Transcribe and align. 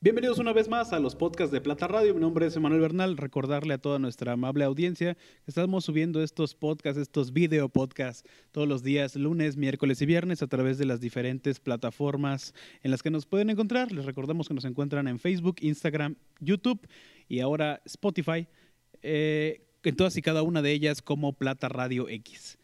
Bienvenidos 0.00 0.38
una 0.38 0.52
vez 0.52 0.68
más 0.68 0.92
a 0.92 1.00
los 1.00 1.16
podcasts 1.16 1.50
de 1.50 1.60
Plata 1.60 1.88
Radio. 1.88 2.14
Mi 2.14 2.20
nombre 2.20 2.46
es 2.46 2.54
Emanuel 2.54 2.82
Bernal. 2.82 3.16
Recordarle 3.16 3.74
a 3.74 3.78
toda 3.78 3.98
nuestra 3.98 4.34
amable 4.34 4.62
audiencia 4.62 5.14
que 5.16 5.48
estamos 5.48 5.86
subiendo 5.86 6.22
estos 6.22 6.54
podcasts, 6.54 7.00
estos 7.00 7.32
video 7.32 7.68
podcasts, 7.68 8.22
todos 8.52 8.68
los 8.68 8.84
días, 8.84 9.16
lunes, 9.16 9.56
miércoles 9.56 10.00
y 10.00 10.06
viernes, 10.06 10.40
a 10.40 10.46
través 10.46 10.78
de 10.78 10.84
las 10.84 11.00
diferentes 11.00 11.58
plataformas 11.58 12.54
en 12.84 12.92
las 12.92 13.02
que 13.02 13.10
nos 13.10 13.26
pueden 13.26 13.50
encontrar. 13.50 13.90
Les 13.90 14.04
recordamos 14.04 14.46
que 14.46 14.54
nos 14.54 14.64
encuentran 14.66 15.08
en 15.08 15.18
Facebook, 15.18 15.56
Instagram, 15.62 16.14
YouTube 16.38 16.86
y 17.28 17.40
ahora 17.40 17.82
Spotify, 17.84 18.46
eh, 19.02 19.66
en 19.82 19.96
todas 19.96 20.16
y 20.16 20.22
cada 20.22 20.42
una 20.42 20.62
de 20.62 20.70
ellas 20.70 21.02
como 21.02 21.32
Plata 21.32 21.68
Radio 21.68 22.08
X. 22.08 22.56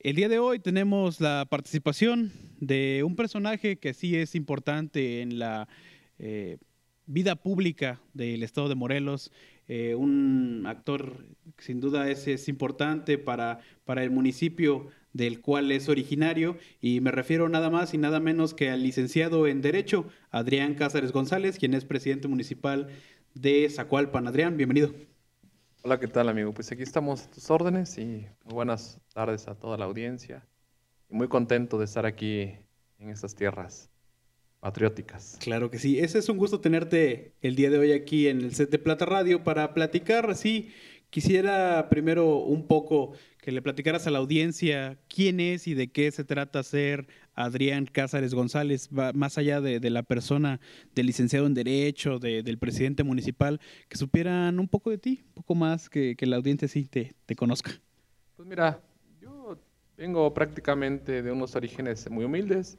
El 0.00 0.16
día 0.16 0.28
de 0.28 0.40
hoy 0.40 0.58
tenemos 0.58 1.20
la 1.20 1.46
participación 1.48 2.32
de 2.58 3.04
un 3.06 3.14
personaje 3.14 3.76
que 3.78 3.94
sí 3.94 4.16
es 4.16 4.34
importante 4.34 5.22
en 5.22 5.38
la 5.38 5.68
eh, 6.18 6.58
vida 7.06 7.36
pública 7.36 8.00
del 8.12 8.42
estado 8.42 8.68
de 8.68 8.74
Morelos, 8.74 9.30
eh, 9.66 9.94
un 9.94 10.64
actor 10.66 11.24
que 11.56 11.64
sin 11.64 11.80
duda 11.80 12.10
es, 12.10 12.26
es 12.28 12.48
importante 12.48 13.18
para, 13.18 13.60
para 13.84 14.02
el 14.02 14.10
municipio 14.10 14.88
del 15.12 15.40
cual 15.40 15.70
es 15.70 15.88
originario 15.88 16.58
y 16.80 17.00
me 17.00 17.10
refiero 17.10 17.48
nada 17.48 17.70
más 17.70 17.94
y 17.94 17.98
nada 17.98 18.20
menos 18.20 18.52
que 18.52 18.70
al 18.70 18.82
licenciado 18.82 19.46
en 19.46 19.62
Derecho, 19.62 20.06
Adrián 20.30 20.74
Cázares 20.74 21.12
González, 21.12 21.58
quien 21.58 21.74
es 21.74 21.84
presidente 21.84 22.28
municipal 22.28 22.88
de 23.34 23.68
Zacualpan. 23.70 24.26
Adrián, 24.26 24.56
bienvenido. 24.56 24.94
Hola, 25.82 26.00
¿qué 26.00 26.08
tal 26.08 26.28
amigo? 26.28 26.52
Pues 26.52 26.72
aquí 26.72 26.82
estamos 26.82 27.22
a 27.22 27.30
tus 27.30 27.50
órdenes 27.50 27.96
y 27.98 28.26
buenas 28.44 29.00
tardes 29.12 29.48
a 29.48 29.54
toda 29.54 29.76
la 29.76 29.84
audiencia. 29.84 30.46
Muy 31.08 31.28
contento 31.28 31.78
de 31.78 31.84
estar 31.84 32.06
aquí 32.06 32.52
en 32.98 33.10
estas 33.10 33.34
tierras 33.34 33.93
patrióticas. 34.64 35.36
Claro 35.42 35.70
que 35.70 35.78
sí. 35.78 35.98
Ese 35.98 36.18
es 36.18 36.30
un 36.30 36.38
gusto 36.38 36.58
tenerte 36.58 37.34
el 37.42 37.54
día 37.54 37.68
de 37.68 37.76
hoy 37.76 37.92
aquí 37.92 38.28
en 38.28 38.40
el 38.40 38.54
set 38.54 38.70
de 38.70 38.78
Plata 38.78 39.04
Radio 39.04 39.44
para 39.44 39.74
platicar 39.74 40.30
así. 40.30 40.70
Quisiera 41.10 41.90
primero 41.90 42.38
un 42.38 42.66
poco 42.66 43.12
que 43.42 43.52
le 43.52 43.60
platicaras 43.60 44.06
a 44.06 44.10
la 44.10 44.20
audiencia 44.20 44.96
quién 45.06 45.38
es 45.38 45.66
y 45.66 45.74
de 45.74 45.92
qué 45.92 46.10
se 46.10 46.24
trata 46.24 46.62
ser 46.62 47.08
Adrián 47.34 47.84
Cázares 47.84 48.32
González, 48.32 48.88
más 48.90 49.36
allá 49.36 49.60
de, 49.60 49.90
la 49.90 50.02
persona 50.02 50.60
del 50.94 51.08
licenciado 51.08 51.46
en 51.46 51.52
Derecho, 51.52 52.18
del 52.18 52.56
presidente 52.56 53.02
municipal, 53.02 53.60
que 53.90 53.98
supieran 53.98 54.58
un 54.58 54.68
poco 54.68 54.88
de 54.88 54.96
ti, 54.96 55.24
un 55.26 55.34
poco 55.34 55.54
más, 55.54 55.90
que, 55.90 56.16
la 56.20 56.36
audiencia 56.36 56.68
sí 56.68 56.86
te, 56.86 57.12
te 57.26 57.36
conozca. 57.36 57.70
Pues 58.34 58.48
mira, 58.48 58.80
yo 59.20 59.58
vengo 59.98 60.32
prácticamente 60.32 61.20
de 61.20 61.30
unos 61.30 61.54
orígenes 61.54 62.10
muy 62.10 62.24
humildes. 62.24 62.78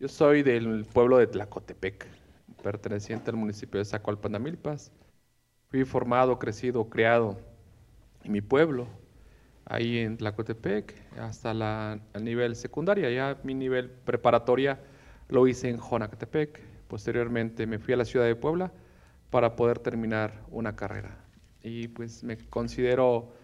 Yo 0.00 0.08
soy 0.08 0.42
del 0.42 0.86
pueblo 0.86 1.18
de 1.18 1.26
Tlacotepec, 1.26 2.06
perteneciente 2.62 3.30
al 3.30 3.36
municipio 3.36 3.76
de 3.76 3.84
Zacualpanamilpas. 3.84 4.90
Fui 5.68 5.84
formado, 5.84 6.38
crecido, 6.38 6.88
criado 6.88 7.36
en 8.24 8.32
mi 8.32 8.40
pueblo, 8.40 8.86
ahí 9.66 9.98
en 9.98 10.16
Tlacotepec, 10.16 10.94
hasta 11.18 11.52
la, 11.52 12.00
el 12.14 12.24
nivel 12.24 12.56
secundaria. 12.56 13.10
Ya 13.10 13.38
mi 13.44 13.52
nivel 13.52 13.90
preparatoria 13.90 14.80
lo 15.28 15.46
hice 15.46 15.68
en 15.68 15.76
Jonacatepec. 15.78 16.62
Posteriormente 16.88 17.66
me 17.66 17.78
fui 17.78 17.92
a 17.92 17.98
la 17.98 18.06
ciudad 18.06 18.24
de 18.24 18.36
Puebla 18.36 18.72
para 19.28 19.54
poder 19.54 19.80
terminar 19.80 20.46
una 20.50 20.76
carrera. 20.76 21.14
Y 21.62 21.88
pues 21.88 22.24
me 22.24 22.38
considero 22.38 23.34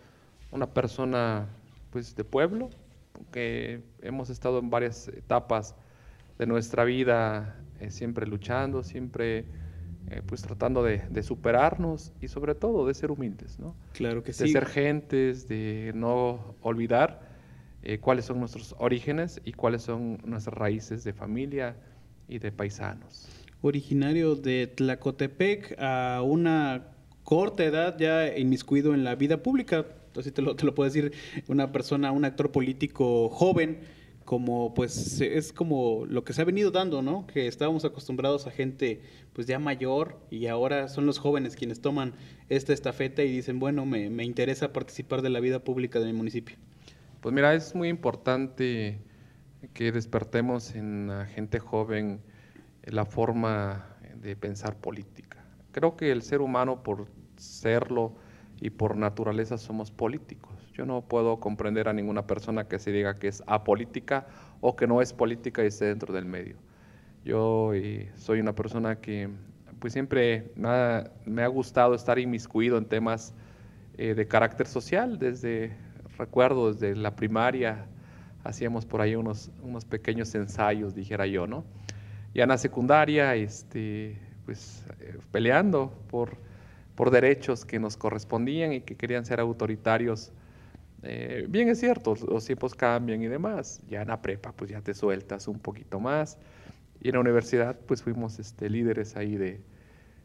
una 0.50 0.72
persona 0.72 1.48
pues 1.90 2.16
de 2.16 2.24
pueblo, 2.24 2.70
que 3.30 3.82
hemos 4.00 4.30
estado 4.30 4.58
en 4.58 4.70
varias 4.70 5.08
etapas 5.08 5.77
de 6.39 6.47
nuestra 6.47 6.85
vida 6.85 7.57
eh, 7.80 7.91
siempre 7.91 8.27
luchando, 8.27 8.83
siempre 8.83 9.45
eh, 10.08 10.23
pues 10.24 10.41
tratando 10.42 10.85
de, 10.85 11.23
superarnos 11.23 12.13
y 12.20 12.29
sobre 12.29 12.55
todo 12.55 12.86
de 12.86 12.95
ser 12.95 13.11
humildes, 13.11 13.58
¿no? 13.58 13.74
Claro 13.92 14.23
que 14.23 14.33
sí. 14.33 14.45
De 14.45 14.51
ser 14.51 14.67
gentes, 14.67 15.48
de 15.48 15.91
no 15.95 16.55
olvidar 16.61 17.29
eh, 17.83 17.98
cuáles 17.98 18.25
son 18.25 18.39
nuestros 18.39 18.77
orígenes 18.79 19.41
y 19.45 19.52
cuáles 19.52 19.83
son 19.83 20.19
nuestras 20.25 20.57
raíces 20.57 21.02
de 21.02 21.13
familia 21.13 21.77
y 22.29 22.39
de 22.39 22.52
paisanos. 22.52 23.29
Originario 23.63 24.36
de 24.36 24.69
Tlacotepec 24.69 25.75
a 25.79 26.23
una 26.23 26.89
corta 27.25 27.64
edad 27.64 27.98
ya 27.98 28.39
inmiscuido 28.39 28.95
en 28.95 29.02
la 29.02 29.17
vida 29.17 29.42
pública, 29.42 29.86
así 30.17 30.30
te 30.30 30.41
lo, 30.41 30.55
te 30.55 30.64
lo 30.64 30.75
puedo 30.75 30.89
decir, 30.89 31.13
una 31.48 31.73
persona, 31.73 32.13
un 32.13 32.25
actor 32.25 32.52
político 32.52 33.29
joven, 33.29 33.80
como 34.27 34.75
pues 34.75 35.20
es 35.20 35.53
como 35.53 36.05
lo 36.07 36.25
que 36.25 36.33
se 36.33 36.42
ha 36.42 36.45
venido 36.45 36.73
dando, 36.73 37.01
¿no? 37.01 37.27
Que 37.29 37.47
estábamos 37.47 37.85
acostumbrados 37.85 38.47
a 38.47 38.51
gente 38.51 39.01
pues 39.33 39.47
ya 39.47 39.59
mayor 39.61 40.19
y 40.31 40.48
ahora 40.48 40.89
son 40.89 41.07
los 41.07 41.19
jóvenes 41.19 41.55
quienes 41.55 41.81
toman 41.81 42.13
esta 42.48 42.73
estafeta 42.73 43.23
y 43.23 43.31
dicen, 43.31 43.61
bueno, 43.61 43.87
me, 43.87 44.11
me 44.11 44.25
interesa 44.25 44.73
participar 44.73 45.23
de 45.23 45.31
la 45.31 45.39
vida 45.39 45.61
pública 45.61 46.01
de 46.01 46.07
mi 46.07 46.13
municipio. 46.13 46.57
Pues 47.20 47.33
mira, 47.35 47.55
es 47.55 47.75
muy 47.75 47.89
importante 47.89 48.98
que 49.73 49.92
despertemos 49.92 50.75
en 50.75 51.07
la 51.07 51.27
gente 51.27 51.61
joven 51.61 52.20
la 52.83 53.05
forma 53.05 53.97
de 54.20 54.35
pensar 54.35 54.77
política. 54.77 55.45
Creo 55.70 55.97
que 55.97 56.11
el 56.11 56.23
ser 56.23 56.41
humano 56.41 56.83
por 56.83 57.07
serlo 57.37 58.14
y 58.61 58.70
por 58.70 58.97
naturaleza 58.97 59.57
somos 59.57 59.93
políticos. 59.93 60.55
Yo 60.77 60.85
no 60.85 61.01
puedo 61.01 61.41
comprender 61.41 61.89
a 61.89 61.95
ninguna 61.95 62.27
persona 62.27 62.69
que 62.69 62.79
se 62.79 62.92
diga 62.92 63.19
que 63.19 63.29
es 63.29 63.42
apolítica 63.47 64.27
o 64.61 64.77
que 64.77 64.87
no 64.87 65.01
es 65.01 65.14
política 65.14 65.64
y 65.64 65.69
esté 65.69 65.87
dentro 65.87 66.13
del 66.13 66.27
medio. 66.27 66.57
Yo 67.25 67.73
soy 68.17 68.41
una 68.41 68.55
persona 68.55 68.97
que 68.97 69.31
pues 69.79 69.95
siempre 69.95 70.53
me 71.25 71.42
ha, 71.42 71.47
gustado 71.47 71.95
estar 71.95 72.19
inmiscuido 72.19 72.77
en 72.77 72.85
temas 72.85 73.33
eh, 73.97 74.14
de 74.14 74.29
carácter 74.29 74.67
social. 74.67 75.19
Desde, 75.19 75.75
recuerdo, 76.19 76.75
desde 76.75 76.95
la 76.95 77.17
primaria 77.17 77.87
hacíamos 78.45 78.85
por 78.85 79.01
ahí 79.01 79.17
unos, 79.17 79.51
unos 79.63 79.87
pequeños 79.87 80.35
ensayos, 80.35 80.95
dijera 80.95 81.27
yo, 81.27 81.47
¿no? 81.47 81.64
Ya 82.35 82.43
en 82.43 82.51
la 82.51 82.58
secundaria, 82.58 83.35
este, 83.35 84.19
pues 84.45 84.85
eh, 85.01 85.17
peleando 85.33 85.91
por, 86.11 86.37
por 86.95 87.11
derechos 87.11 87.64
que 87.64 87.79
nos 87.79 87.97
correspondían 87.97 88.75
y 88.75 88.83
que 88.83 88.95
querían 88.95 89.25
ser 89.25 89.41
autoritarios 89.41 90.33
eh, 91.06 91.46
bien 91.48 91.68
es 91.68 91.80
cierto, 91.80 92.14
los 92.28 92.44
tiempos 92.44 92.74
cambian 92.74 93.22
y 93.22 93.28
demás. 93.28 93.80
Ya 93.89 94.02
en 94.02 94.08
la 94.08 94.20
prepa, 94.20 94.52
pues 94.52 94.70
ya 94.70 94.80
te 94.80 94.94
sueltas 94.94 95.48
un 95.48 95.58
poquito 95.58 96.00
más. 96.00 96.39
Y 97.00 97.08
en 97.08 97.14
la 97.14 97.20
universidad, 97.20 97.78
pues 97.86 98.02
fuimos 98.02 98.39
este, 98.39 98.68
líderes 98.70 99.16
ahí 99.16 99.36
de, 99.36 99.61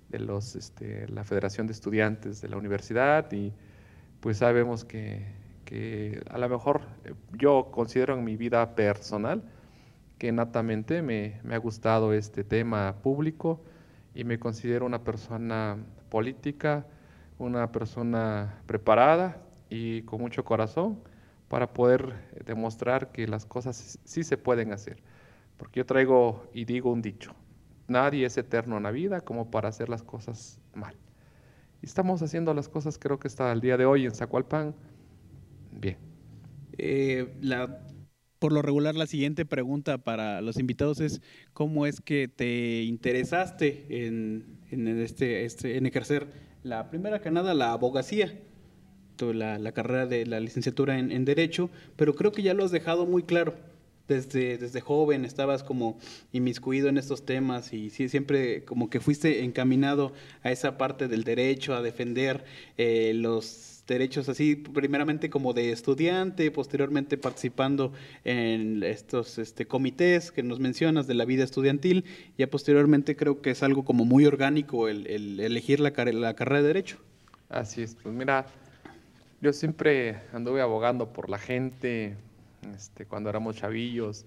de 0.10 0.20
los, 0.20 0.56
este, 0.56 1.08
la 1.08 1.24
Federación 1.24 1.68
de 1.68 1.74
Estudiantes 1.74 2.42
de 2.42 2.50
la 2.50 2.58
universidad 2.58 3.32
y 3.32 3.54
pues 4.20 4.38
sabemos 4.38 4.86
que, 4.86 5.26
que 5.66 6.22
a 6.30 6.38
lo 6.38 6.50
mejor 6.50 6.82
eh, 7.06 7.14
yo 7.38 7.70
considero 7.72 8.14
en 8.16 8.24
mi 8.24 8.36
vida 8.36 8.76
personal 8.76 9.44
que 10.18 10.32
natamente 10.32 11.02
me, 11.02 11.40
me 11.44 11.56
ha 11.56 11.58
gustado 11.58 12.14
este 12.14 12.44
tema 12.44 12.96
público 13.02 13.62
y 14.14 14.24
me 14.24 14.38
considero 14.38 14.86
una 14.86 15.04
persona 15.04 15.78
política, 16.10 16.86
una 17.40 17.72
persona 17.72 18.62
preparada, 18.68 19.38
y 19.72 20.02
con 20.04 20.20
mucho 20.20 20.44
corazón 20.44 21.00
para 21.48 21.74
poder 21.74 22.14
demostrar 22.46 23.12
que 23.12 23.26
las 23.26 23.46
cosas 23.46 23.98
sí 24.04 24.24
se 24.24 24.38
pueden 24.38 24.74
hacer. 24.74 25.02
Porque 25.58 25.80
yo 25.80 25.86
traigo 25.86 26.48
y 26.54 26.66
digo 26.66 26.92
un 26.92 27.02
dicho, 27.02 27.34
nadie 27.88 28.26
es 28.26 28.38
eterno 28.38 28.78
en 28.78 28.84
la 28.84 28.92
vida 28.92 29.22
como 29.22 29.50
para 29.50 29.70
hacer 29.70 29.88
las 29.90 30.04
cosas 30.04 30.60
mal. 30.76 30.96
Y 31.82 31.86
estamos 31.86 32.22
haciendo 32.22 32.54
las 32.54 32.68
cosas 32.68 33.00
creo 33.00 33.18
que 33.18 33.28
hasta 33.28 33.52
el 33.52 33.62
día 33.62 33.78
de 33.78 33.86
hoy 33.86 34.06
en 34.06 34.14
Zacualpan 34.14 34.76
bien. 35.72 35.98
Eh, 36.78 37.34
por 38.40 38.52
lo 38.52 38.62
regular 38.62 38.96
la 38.96 39.08
siguiente 39.08 39.46
pregunta 39.46 40.00
para 40.00 40.42
los 40.42 40.60
invitados 40.60 41.00
es 41.00 41.22
cómo 41.54 41.86
es 41.86 42.02
que 42.02 42.28
te 42.28 42.84
interesaste 42.84 43.86
en, 44.06 44.60
en, 44.70 44.88
este, 45.00 45.46
este, 45.46 45.78
en 45.78 45.86
ejercer 45.86 46.28
la 46.64 46.90
primera 46.90 47.22
que 47.22 47.32
nada 47.32 47.54
la 47.54 47.72
abogacía 47.72 48.34
la, 49.34 49.72
carrera 49.72 50.06
de 50.06 50.26
la 50.26 50.40
licenciatura 50.40 50.98
en, 51.00 51.26
Derecho, 51.26 51.70
pero 51.96 52.16
creo 52.16 52.32
que 52.32 52.42
ya 52.42 52.54
lo 52.54 52.64
has 52.64 52.72
dejado 52.72 53.06
muy 53.06 53.24
claro. 53.24 53.54
Desde, 54.08 54.58
desde 54.58 54.82
joven 54.82 55.24
estabas 55.24 55.64
como 55.64 55.98
inmiscuido 56.34 56.90
en 56.90 56.98
estos 56.98 57.26
temas 57.26 57.72
y 57.72 57.90
siempre 57.92 58.66
como 58.66 58.90
que 58.90 59.00
fuiste 59.00 59.46
encaminado 59.46 60.12
a 60.44 60.52
esa 60.52 60.78
parte 60.78 61.08
del 61.08 61.24
derecho, 61.24 61.76
a 61.76 61.82
defender 61.82 62.44
eh, 62.78 63.14
los 63.16 63.72
derechos 63.88 64.30
así, 64.30 64.56
primeramente 64.56 65.30
como 65.30 65.54
de 65.54 65.72
estudiante, 65.72 66.50
posteriormente 66.52 67.18
participando 67.18 67.92
en 68.24 68.84
estos 68.84 69.38
este, 69.38 69.66
comités 69.66 70.32
que 70.32 70.44
nos 70.44 70.60
mencionas 70.60 71.08
de 71.08 71.14
la 71.14 71.26
vida 71.26 71.44
estudiantil, 71.44 72.06
ya 72.38 72.50
posteriormente 72.50 73.16
creo 73.16 73.42
que 73.42 73.52
es 73.52 73.64
algo 73.64 73.84
como 73.84 74.06
muy 74.06 74.26
orgánico 74.26 74.88
el, 74.88 75.08
elegir 75.40 75.80
la, 75.80 75.92
la 75.92 76.34
carrera 76.36 76.62
de 76.62 76.68
Derecho. 76.68 76.98
Así 77.50 77.82
es, 77.82 77.96
pues 78.02 78.16
mira, 78.16 78.46
yo 79.42 79.54
siempre 79.54 80.22
anduve 80.34 80.62
abogando 80.62 81.12
por 81.12 81.30
la 81.30 81.38
gente, 81.38 82.16
este, 82.76 83.06
cuando 83.06 83.30
éramos 83.30 83.58
chavillos, 83.58 84.26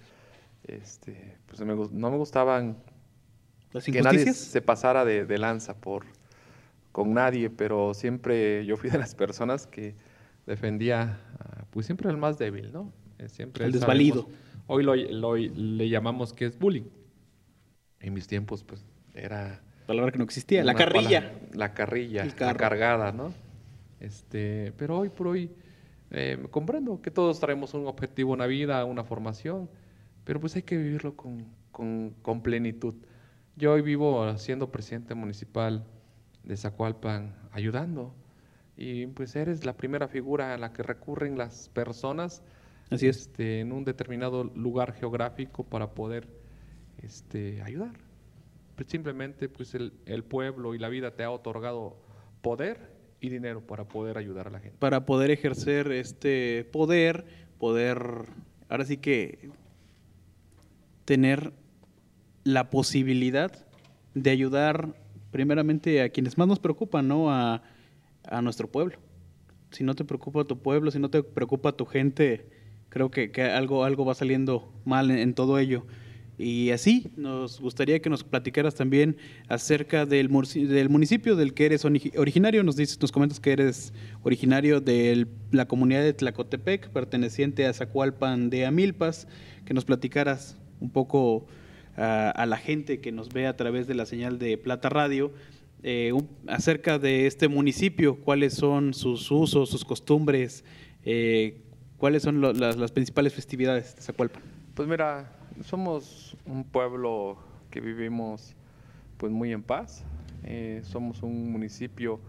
este, 0.67 1.37
pues 1.47 1.61
no 1.61 2.11
me 2.11 2.17
gustaban 2.17 2.77
que 3.83 4.03
nadie 4.03 4.33
se 4.33 4.63
pasara 4.63 5.05
de, 5.05 5.39
lanza 5.39 5.75
por 5.75 6.05
con 6.93 7.13
nadie, 7.13 7.51
pero 7.51 7.93
siempre 7.93 8.65
yo 8.67 8.77
fui 8.77 8.89
de 8.89 8.99
las 8.99 9.15
personas 9.15 9.67
que 9.67 9.97
defendía, 10.47 11.19
pues 11.71 11.87
siempre 11.87 12.09
el 12.09 12.17
más 12.17 12.39
débil, 12.39 12.73
¿no? 12.73 12.93
Eh, 13.19 13.29
siempre 13.29 13.65
el 13.65 13.73
desvalido. 13.73 14.29
hoy 14.69 14.85
lo, 14.85 15.37
le 15.37 15.89
llamamos 15.89 16.33
que 16.33 16.47
es 16.47 16.59
bullying. 16.59 16.85
En 17.99 18.13
mis 18.13 18.27
tiempos, 18.27 18.63
pues 18.63 18.85
era 19.15 19.63
palabra 19.87 20.13
que 20.13 20.19
no 20.19 20.25
existía, 20.25 20.63
la 20.63 20.75
carrilla. 20.75 21.33
la 21.53 21.75
carrilla, 21.75 22.27
la 22.39 22.55
cargada, 22.55 23.13
¿no? 23.13 23.33
Este, 24.05 24.73
pero 24.77 24.99
hoy 24.99 25.09
por 25.09 25.29
hoy 25.29 25.51
eh, 26.11 26.47
comprendo 26.51 27.01
que 27.01 27.11
todos 27.11 27.41
traemos 27.41 27.73
un 27.73 27.87
objetivo, 27.87 28.35
una 28.35 28.47
vida, 28.47 28.85
una 28.85 29.03
formación, 29.03 29.71
pero 30.25 30.41
pues 30.41 30.55
hay 30.57 30.63
que 30.63 30.77
vivirlo 30.77 31.17
con, 31.17 31.47
con, 31.73 32.43
plenitud. 32.43 32.95
Yo 33.57 33.73
hoy 33.73 33.81
vivo 33.81 34.37
siendo 34.37 34.71
presidente 34.71 35.15
municipal 35.15 35.87
de 36.43 36.57
Zacualpan, 36.57 37.35
ayudando, 37.51 38.15
y 38.77 39.07
pues 39.07 39.35
eres 39.37 39.65
la 39.65 39.77
primera 39.77 40.07
figura 40.07 40.53
a 40.53 40.59
la 40.59 40.73
que 40.73 40.83
recurren 40.83 41.39
las 41.39 41.71
personas 41.71 42.43
Así 42.91 43.09
es. 43.09 43.23
Este, 43.23 43.61
en 43.61 43.73
un 43.73 43.85
determinado 43.85 44.45
lugar 44.45 44.93
geográfico 44.93 45.65
para 45.65 45.95
poder 45.95 46.29
este, 47.03 47.63
ayudar. 47.63 47.97
Pues 48.77 48.89
simplemente 48.89 49.49
pues 49.49 49.75
el, 49.75 49.95
el 50.05 50.25
pueblo 50.25 50.75
y 50.75 50.79
la 50.79 50.91
vida 50.91 51.13
te 51.13 51.25
ha 51.25 51.31
otorgado 51.31 51.97
poder 52.43 52.94
y 53.21 53.29
dinero 53.29 53.67
para 53.67 53.85
poder 53.85 54.19
ayudar 54.19 54.49
a 54.49 54.51
la 54.51 54.61
gente. 54.61 54.77
Para 54.79 55.07
poder 55.07 55.31
ejercer 55.31 55.91
este 55.93 56.65
poder, 56.73 57.25
poder, 57.59 58.27
ahora 58.69 58.85
sí 58.85 58.97
que 58.97 59.51
tener 61.05 61.53
la 62.45 62.71
posibilidad 62.71 63.53
de 64.15 64.31
ayudar 64.31 64.95
primeramente 65.31 66.03
a 66.03 66.11
quienes 66.11 66.39
más 66.39 66.47
nos 66.47 66.59
preocupan, 66.59 67.09
¿no? 67.09 67.31
A, 67.31 67.63
a 68.27 68.43
nuestro 68.43 68.71
pueblo. 68.71 68.99
Si 69.71 69.83
no 69.83 69.95
te 69.95 70.05
preocupa 70.05 70.45
tu 70.45 70.59
pueblo, 70.59 70.91
si 70.91 70.99
no 70.99 71.11
te 71.11 71.23
preocupa 71.23 71.73
tu 71.73 71.87
gente, 71.87 72.49
creo 72.89 73.11
que, 73.11 73.33
que 73.33 73.43
algo, 73.43 73.85
algo 73.85 74.05
va 74.05 74.15
saliendo 74.15 74.73
mal 74.85 75.11
en 75.11 75.35
todo 75.35 75.59
ello. 75.59 75.85
Y 76.37 76.71
así, 76.71 77.13
nos 77.17 77.61
gustaría 77.61 78.01
que 78.01 78.11
nos 78.11 78.25
platicaras 78.25 78.75
también 78.75 79.17
acerca 79.49 80.05
del, 80.05 80.29
del 80.29 80.89
municipio 80.89 81.37
del 81.37 81.55
que 81.55 81.67
eres 81.67 81.85
originario. 81.85 82.65
Nos 82.65 82.77
dices, 82.77 83.01
nos 83.01 83.13
comentas 83.13 83.39
que 83.39 83.53
eres 83.53 83.93
originario 84.23 84.81
de 84.81 85.27
la 85.53 85.67
comunidad 85.67 86.03
de 86.03 86.13
Tlacotepec, 86.13 86.89
perteneciente 86.91 87.67
a 87.67 87.73
Zacualpan 87.73 88.51
de 88.51 88.67
Amilpas, 88.67 89.29
que 89.65 89.75
nos 89.75 89.85
platicaras 89.85 90.57
un 90.81 90.91
poco 90.91 91.47
a 91.97 92.45
la 92.47 92.57
gente 92.57 93.01
que 93.01 93.13
nos 93.13 93.29
ve 93.29 93.47
a 93.47 93.57
través 93.57 93.87
de 93.87 93.95
la 93.95 94.05
señal 94.05 94.39
de 94.39 94.59
Plata 94.59 94.89
Radio 94.89 95.33
eh, 95.87 96.13
acerca 96.47 96.99
de 96.99 97.27
este 97.27 97.47
municipio, 97.47 98.17
cuáles 98.17 98.55
son 98.55 98.95
sus 98.95 99.31
usos, 99.31 99.69
sus 99.69 99.85
costumbres, 99.85 100.65
eh, 101.05 101.61
cuáles 101.99 102.23
son 102.23 102.41
las, 102.41 102.77
las 102.77 102.91
principales 102.91 103.35
festividades 103.35 103.95
de 103.95 104.01
Zacualpan. 104.01 104.43
Pues 104.75 104.89
mira, 104.89 105.31
somos 105.63 106.37
un 106.47 106.65
pueblo 106.65 107.37
que 107.71 107.81
vivimos 107.81 108.55
pues 109.17 109.33
muy 109.33 109.53
en 109.53 109.63
paz. 109.63 110.05
Eh, 110.45 110.81
somos 110.85 111.23
un 111.23 111.53
municipio 111.53 112.21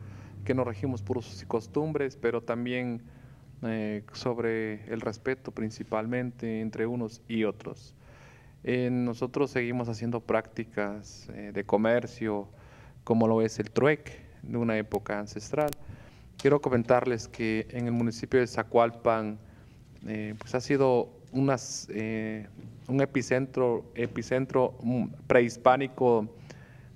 que 0.43 0.53
nos 0.53 0.65
regimos 0.65 1.01
por 1.01 1.21
sus 1.23 1.43
costumbres, 1.45 2.17
pero 2.17 2.41
también 2.41 3.01
eh, 3.63 4.03
sobre 4.13 4.85
el 4.93 5.01
respeto 5.01 5.51
principalmente 5.51 6.61
entre 6.61 6.85
unos 6.85 7.21
y 7.27 7.43
otros. 7.43 7.95
Eh, 8.63 8.89
nosotros 8.91 9.51
seguimos 9.51 9.89
haciendo 9.89 10.21
prácticas 10.21 11.27
de 11.53 11.63
comercio, 11.65 12.47
como 13.03 13.27
lo 13.27 13.41
es 13.41 13.59
el 13.59 13.69
trueque, 13.71 14.25
de 14.43 14.57
una 14.57 14.77
época 14.77 15.19
ancestral. 15.19 15.69
Quiero 16.37 16.61
comentarles 16.61 17.27
que 17.27 17.67
en 17.71 17.85
el 17.85 17.91
municipio 17.91 18.39
de 18.39 18.47
Zacualpan 18.47 19.39
pues 20.37 20.53
ha 20.53 20.61
sido 20.61 21.09
unas, 21.35 21.87
un 22.87 23.01
epicentro, 23.01 23.91
epicentro 23.95 24.77
mm, 24.81 25.05
prehispánico 25.27 26.27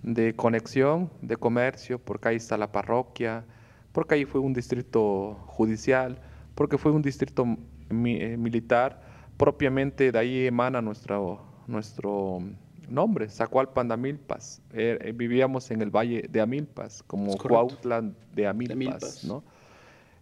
de 0.04 0.36
conexión, 0.36 1.10
de 1.22 1.38
comercio, 1.38 2.00
porque 2.00 2.30
ahí 2.30 2.36
está 2.38 2.58
la 2.58 2.72
parroquia, 2.72 3.46
porque 3.92 4.16
ahí 4.16 4.26
fue 4.26 4.42
un 4.42 4.54
distrito 4.54 5.36
judicial, 5.48 6.20
porque 6.56 6.78
fue 6.78 6.92
un 6.92 7.02
distrito 7.02 7.44
eh, 7.44 8.38
militar, 8.38 9.02
propiamente 9.38 10.12
de 10.12 10.20
ahí 10.20 10.46
emana 10.46 10.82
nuestro, 10.82 11.42
nuestro 11.68 12.40
nombre, 12.88 13.30
Zacualpan 13.30 13.88
de 13.88 13.94
Amilpas. 13.94 14.62
Eh, 14.74 14.98
eh, 15.02 15.12
vivíamos 15.12 15.72
en 15.72 15.82
el 15.82 15.90
valle 15.90 16.26
de 16.30 16.42
Amilpas, 16.42 17.04
como 17.04 17.38
Cuautla 17.38 18.04
de 18.34 18.48
Amilpas, 18.48 19.24
¿no? 19.24 19.44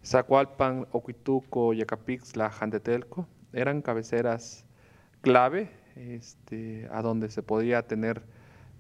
Zacualpan, 0.03 0.87
Oquituco, 0.91 1.73
Yacapixla, 1.73 2.49
Jandetelco, 2.49 3.27
eran 3.53 3.81
cabeceras 3.81 4.65
clave 5.21 5.69
este, 5.95 6.88
a 6.91 7.01
donde 7.01 7.29
se 7.29 7.44
podía 7.44 7.81
tener 7.81 8.21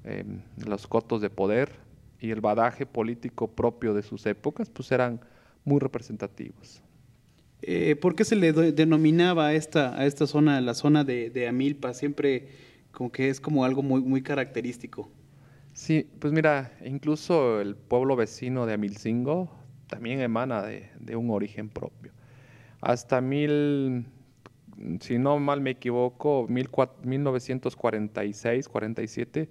em, 0.03 0.41
los 0.65 0.87
cotos 0.87 1.21
de 1.21 1.29
poder 1.29 1.71
y 2.19 2.31
el 2.31 2.41
badaje 2.41 2.85
político 2.85 3.47
propio 3.47 3.93
de 3.93 4.03
sus 4.03 4.25
épocas, 4.25 4.69
pues 4.69 4.91
eran 4.91 5.19
muy 5.65 5.79
representativos. 5.79 6.81
Eh, 7.61 7.95
¿Por 7.95 8.15
qué 8.15 8.23
se 8.23 8.35
le 8.35 8.53
denominaba 8.53 9.47
a 9.47 9.53
esta, 9.53 9.99
a 9.99 10.05
esta 10.05 10.27
zona, 10.27 10.61
la 10.61 10.73
zona 10.73 11.03
de, 11.03 11.47
Amilpa? 11.47 11.93
Siempre 11.93 12.49
como 12.91 13.11
que 13.11 13.29
es 13.29 13.39
como 13.39 13.65
algo 13.65 13.83
muy, 13.83 14.01
muy 14.01 14.21
característico. 14.21 15.09
Sí, 15.73 16.07
pues 16.19 16.33
mira, 16.33 16.71
incluso 16.83 17.61
el 17.61 17.75
pueblo 17.75 18.15
vecino 18.15 18.65
de 18.65 18.73
Amilcingo 18.73 19.51
también 19.87 20.21
emana 20.21 20.63
de, 20.63 20.89
de 20.99 21.15
un 21.15 21.29
origen 21.29 21.69
propio. 21.69 22.11
Hasta 22.81 23.21
mil 23.21 24.05
si 24.99 25.17
no 25.17 25.39
mal 25.39 25.61
me 25.61 25.69
equivoco, 25.71 26.45
1946, 26.47 28.69
47, 28.69 29.49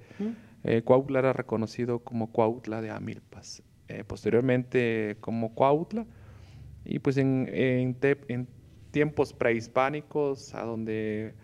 eh, 0.65 0.83
Cuautla 0.83 1.19
era 1.21 1.33
reconocido 1.33 2.01
como 2.01 2.31
Cuautla 2.33 2.83
de 2.83 2.91
Amilpas. 2.91 3.63
Eh, 3.89 4.05
posteriormente 4.05 5.17
como 5.21 5.55
Cuautla, 5.55 6.07
y 6.85 6.99
pues 6.99 7.17
en, 7.19 7.49
en, 7.53 7.97
tiempos 8.91 9.33
prehispánicos, 9.33 10.55
a 10.55 10.63
donde 10.63 11.35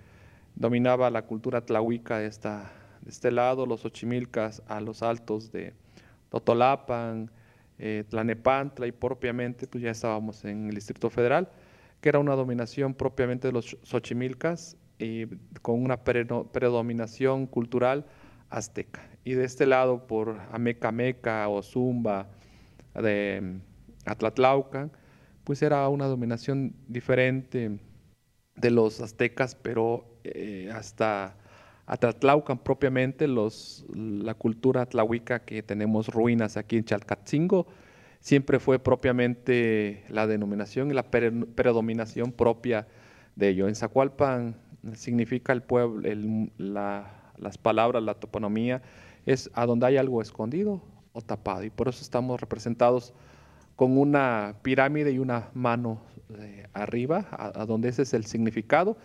dominaba 0.55 1.11
la 1.11 1.23
cultura 1.23 1.65
tlahuica 1.65 2.19
de, 2.19 2.27
esta, 2.27 2.73
de 3.03 3.11
este 3.11 3.31
lado, 3.31 3.67
los 3.67 3.85
ochimilcas 3.85 4.62
a 4.67 4.81
los 4.81 5.03
altos 5.03 5.53
de 5.53 5.75
Totolapan, 6.31 7.31
eh, 7.79 8.05
Tlanepantla 8.09 8.87
y 8.87 8.93
propiamente 8.93 9.67
pues 9.67 9.83
ya 9.83 9.91
estábamos 9.91 10.45
en 10.45 10.69
el 10.69 10.75
Distrito 10.75 11.11
Federal 11.11 11.49
que 12.02 12.09
era 12.09 12.18
una 12.18 12.35
dominación 12.35 12.94
propiamente 12.94 13.47
de 13.49 13.52
los 13.52 13.78
Xochimilcas 13.85 14.76
y 14.99 15.26
con 15.62 15.80
una 15.80 16.02
predominación 16.02 17.47
cultural 17.47 18.04
azteca. 18.50 19.09
Y 19.25 19.35
de 19.35 19.44
este 19.44 19.66
lado, 19.66 20.09
por 20.09 20.40
Amecameca 20.50 21.49
o 21.49 21.62
Zumba, 21.62 22.28
de 22.92 23.40
mm, 23.40 24.11
Atlatlaucan, 24.11 24.90
pues 25.44 25.62
era 25.62 25.88
una 25.88 26.06
dominación 26.06 26.75
diferente 26.88 27.78
de 28.56 28.71
los 28.71 29.00
aztecas, 29.00 29.54
pero 29.54 30.18
eh, 30.25 30.71
hasta 30.75 31.37
Atlatlaucan 31.87 32.59
propiamente, 32.59 33.28
los, 33.28 33.87
la 33.94 34.35
cultura 34.35 34.87
tlahuica 34.87 35.44
que 35.44 35.62
tenemos 35.62 36.09
ruinas 36.09 36.56
aquí 36.56 36.78
en 36.78 36.85
Chalcatzingo, 36.85 37.68
siempre 38.23 38.61
fue 38.61 38.79
propiamente 38.79 40.05
la 40.09 40.26
denominación 40.29 40.91
y 40.91 40.95
la 40.95 41.11
predominación 41.11 42.31
propia 42.31 42.87
de 43.35 43.49
ello. 43.49 43.69
En 43.69 43.75
Zacualpan 43.75 44.57
significa 44.95 45.52
el 45.52 45.62
pueblo, 45.62 46.09
las 46.57 47.59
palabras, 47.59 48.02
la 48.02 48.14
toponomía, 48.14 48.81
es 49.26 49.50
a 49.55 49.67
donde 49.67 49.87
hay 49.87 49.97
algo 49.97 50.23
escondido 50.23 50.81
o 51.12 51.21
tapado. 51.21 51.64
Y 51.64 51.71
por 51.71 51.88
eso 51.88 52.00
estamos 52.00 52.41
representados 52.41 53.12
con 53.75 53.99
una 53.99 54.55
pirámide 54.62 55.11
y 55.11 55.19
una 55.19 55.50
mano 55.52 56.00
eh, 56.38 56.69
arriba, 56.75 57.26
a, 57.33 57.67
donde 57.67 57.88
ese 57.88 58.02
es 58.02 58.14
el 58.14 58.25
significado. 58.25 58.97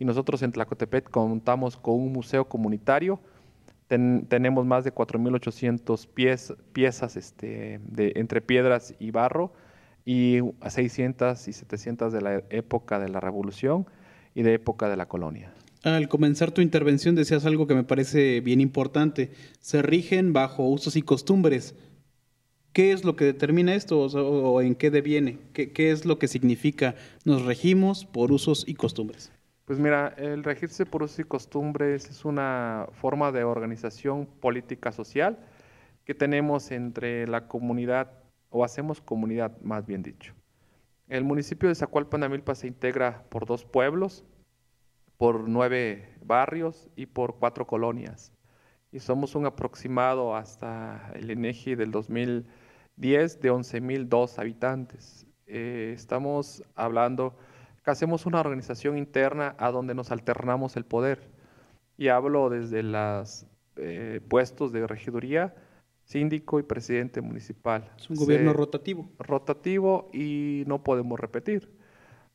Y 0.00 0.04
nosotros 0.04 0.42
en 0.42 0.50
Tlacotepec 0.50 1.08
contamos 1.10 1.76
con 1.76 1.94
un 1.94 2.12
museo 2.12 2.48
comunitario 2.48 3.20
tenemos 3.88 4.66
más 4.66 4.84
de 4.84 4.94
4.800 4.94 6.08
pies, 6.08 6.54
piezas 6.72 7.16
este, 7.16 7.80
de, 7.84 8.12
entre 8.16 8.40
piedras 8.40 8.94
y 8.98 9.10
barro 9.10 9.52
y 10.04 10.40
600 10.66 11.48
y 11.48 11.52
700 11.52 12.12
de 12.12 12.20
la 12.20 12.42
época 12.50 12.98
de 12.98 13.08
la 13.08 13.20
Revolución 13.20 13.86
y 14.34 14.42
de 14.42 14.54
época 14.54 14.88
de 14.88 14.96
la 14.96 15.06
colonia. 15.06 15.52
Al 15.82 16.08
comenzar 16.08 16.50
tu 16.50 16.62
intervención 16.62 17.14
decías 17.14 17.44
algo 17.44 17.66
que 17.66 17.74
me 17.74 17.84
parece 17.84 18.40
bien 18.40 18.62
importante. 18.62 19.30
Se 19.60 19.82
rigen 19.82 20.32
bajo 20.32 20.66
usos 20.66 20.96
y 20.96 21.02
costumbres. 21.02 21.74
¿Qué 22.72 22.92
es 22.92 23.04
lo 23.04 23.16
que 23.16 23.26
determina 23.26 23.74
esto 23.74 24.00
o, 24.00 24.60
en 24.62 24.74
qué 24.74 24.90
deviene? 24.90 25.38
¿Qué, 25.52 25.72
¿Qué, 25.72 25.90
es 25.90 26.06
lo 26.06 26.18
que 26.18 26.26
significa 26.26 26.96
nos 27.24 27.44
regimos 27.44 28.06
por 28.06 28.32
usos 28.32 28.64
y 28.66 28.74
costumbres? 28.74 29.30
Pues 29.64 29.78
mira, 29.78 30.08
el 30.18 30.44
regirse 30.44 30.84
por 30.84 31.02
usos 31.02 31.20
y 31.20 31.24
costumbres 31.24 32.10
es 32.10 32.26
una 32.26 32.86
forma 32.92 33.32
de 33.32 33.44
organización 33.44 34.26
política 34.26 34.92
social 34.92 35.38
que 36.04 36.14
tenemos 36.14 36.70
entre 36.70 37.26
la 37.26 37.48
comunidad, 37.48 38.12
o 38.50 38.62
hacemos 38.62 39.00
comunidad 39.00 39.58
más 39.62 39.86
bien 39.86 40.02
dicho. 40.02 40.34
El 41.08 41.24
municipio 41.24 41.70
de 41.70 41.74
Zacualpan 41.74 42.24
Amilpa 42.24 42.54
se 42.54 42.66
integra 42.66 43.24
por 43.30 43.46
dos 43.46 43.64
pueblos, 43.64 44.24
por 45.16 45.48
nueve 45.48 46.14
barrios 46.22 46.90
y 46.94 47.06
por 47.06 47.38
cuatro 47.38 47.66
colonias. 47.66 48.32
Y 48.92 49.00
somos 49.00 49.34
un 49.34 49.46
aproximado 49.46 50.36
hasta 50.36 51.10
el 51.14 51.30
INEGI 51.30 51.74
del 51.74 51.90
2010 51.90 53.40
de 53.40 53.50
11.002 53.50 54.38
habitantes. 54.38 55.26
Eh, 55.46 55.92
estamos 55.94 56.62
hablando 56.74 57.34
hacemos 57.90 58.26
una 58.26 58.40
organización 58.40 58.98
interna 58.98 59.54
a 59.58 59.70
donde 59.70 59.94
nos 59.94 60.10
alternamos 60.10 60.76
el 60.76 60.84
poder. 60.84 61.28
Y 61.96 62.08
hablo 62.08 62.50
desde 62.50 62.82
los 62.82 63.46
eh, 63.76 64.20
puestos 64.28 64.72
de 64.72 64.86
regiduría, 64.86 65.54
síndico 66.04 66.58
y 66.58 66.62
presidente 66.62 67.20
municipal. 67.20 67.90
Es 67.96 68.10
un 68.10 68.16
gobierno 68.16 68.52
rotativo. 68.52 69.08
Rotativo 69.18 70.10
y 70.12 70.64
no 70.66 70.82
podemos 70.82 71.18
repetir, 71.18 71.70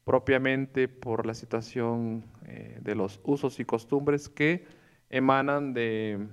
propiamente 0.03 0.88
por 0.88 1.25
la 1.25 1.34
situación 1.34 2.25
eh, 2.46 2.79
de 2.82 2.96
los 2.96 3.20
usos 3.24 3.60
y 3.60 3.65
costumbres 3.65 4.29
que 4.29 4.65
emanan 5.10 5.74
de 5.74 6.27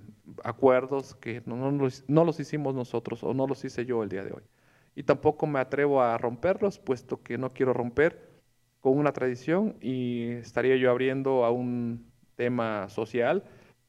acuerdos 0.44 1.14
que 1.14 1.42
no, 1.46 1.70
no, 1.70 2.25
los 2.25 2.40
hicimos 2.40 2.75
nosotros 2.75 3.25
o 3.25 3.32
no 3.32 3.46
los 3.46 3.64
hice 3.64 3.87
yo 3.87 4.02
el 4.02 4.08
día 4.08 4.25
de 4.25 4.32
hoy. 4.32 4.42
Y 4.94 5.02
tampoco 5.02 5.46
me 5.46 5.61
atrevo 5.61 6.02
a 6.02 6.16
romperlos, 6.18 6.78
puesto 6.78 7.23
que 7.23 7.38
no 7.38 7.50
quiero 7.50 7.73
romper 7.73 8.35
con 8.86 8.98
una 8.98 9.12
tradición 9.12 9.74
y 9.80 10.28
estaría 10.34 10.76
yo 10.76 10.92
abriendo 10.92 11.44
a 11.44 11.50
un 11.50 12.06
tema 12.36 12.88
social 12.88 13.42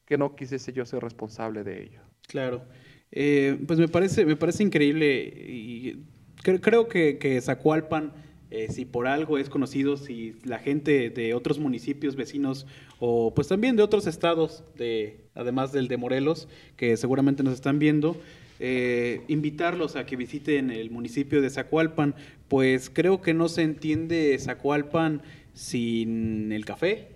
que 0.04 0.18
no 0.18 0.34
quisiese 0.34 0.72
yo 0.72 0.84
ser 0.84 1.04
responsable 1.04 1.62
de 1.62 1.84
ello. 1.84 2.00
Claro. 2.26 2.64
Eh, 3.12 3.60
pues 3.64 3.78
me 3.78 3.86
parece, 3.86 4.26
me 4.26 4.34
parece 4.34 4.64
increíble 4.64 5.22
y 5.22 6.02
creo, 6.42 6.88
que, 6.88 7.18
que 7.18 7.40
Zacualpan, 7.40 8.12
eh, 8.50 8.72
si 8.72 8.86
por 8.86 9.06
algo 9.06 9.38
es 9.38 9.48
conocido, 9.48 9.96
si 9.96 10.34
la 10.42 10.58
gente 10.58 11.10
de 11.10 11.32
otros 11.32 11.60
municipios 11.60 12.16
vecinos 12.16 12.66
o 12.98 13.32
pues 13.32 13.46
también 13.46 13.76
de 13.76 13.84
otros 13.84 14.08
estados, 14.08 14.64
de, 14.74 15.20
además 15.36 15.70
del 15.70 15.86
de 15.86 15.96
Morelos, 15.96 16.48
que 16.76 16.96
seguramente 16.96 17.44
nos 17.44 17.54
están 17.54 17.78
viendo, 17.78 18.16
eh, 18.60 19.22
invitarlos 19.28 19.96
a 19.96 20.06
que 20.06 20.16
visiten 20.16 20.70
el 20.70 20.90
municipio 20.90 21.40
de 21.40 21.50
Zacualpan, 21.50 22.14
pues 22.48 22.90
creo 22.90 23.20
que 23.20 23.34
no 23.34 23.48
se 23.48 23.62
entiende 23.62 24.36
Zacualpan 24.38 25.22
sin 25.52 26.52
el 26.52 26.64
café, 26.64 27.08